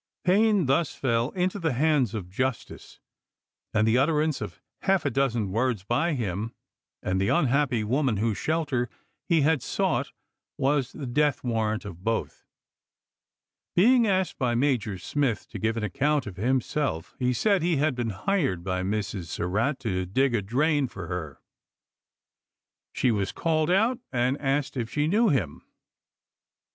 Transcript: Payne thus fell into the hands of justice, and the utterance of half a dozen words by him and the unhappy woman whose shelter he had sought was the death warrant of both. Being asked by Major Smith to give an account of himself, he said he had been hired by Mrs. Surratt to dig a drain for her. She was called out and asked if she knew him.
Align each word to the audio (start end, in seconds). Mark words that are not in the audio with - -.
Payne 0.23 0.65
thus 0.65 0.95
fell 0.95 1.29
into 1.33 1.59
the 1.59 1.73
hands 1.73 2.15
of 2.15 2.27
justice, 2.31 2.99
and 3.71 3.87
the 3.87 3.99
utterance 3.99 4.41
of 4.41 4.59
half 4.81 5.05
a 5.05 5.11
dozen 5.11 5.51
words 5.51 5.83
by 5.83 6.13
him 6.15 6.55
and 7.03 7.21
the 7.21 7.27
unhappy 7.29 7.83
woman 7.83 8.17
whose 8.17 8.39
shelter 8.39 8.89
he 9.29 9.41
had 9.41 9.61
sought 9.61 10.11
was 10.57 10.91
the 10.91 11.05
death 11.05 11.43
warrant 11.43 11.85
of 11.85 12.03
both. 12.03 12.47
Being 13.75 14.07
asked 14.07 14.39
by 14.39 14.55
Major 14.55 14.97
Smith 14.97 15.47
to 15.49 15.59
give 15.59 15.77
an 15.77 15.83
account 15.83 16.25
of 16.25 16.35
himself, 16.37 17.15
he 17.19 17.31
said 17.31 17.61
he 17.61 17.75
had 17.75 17.93
been 17.93 18.09
hired 18.09 18.63
by 18.63 18.81
Mrs. 18.81 19.25
Surratt 19.25 19.77
to 19.81 20.07
dig 20.07 20.33
a 20.33 20.41
drain 20.41 20.87
for 20.87 21.05
her. 21.09 21.43
She 22.91 23.11
was 23.11 23.31
called 23.31 23.69
out 23.69 23.99
and 24.11 24.35
asked 24.41 24.75
if 24.75 24.89
she 24.89 25.07
knew 25.07 25.29
him. 25.29 25.61